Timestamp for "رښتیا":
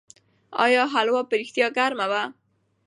1.39-1.67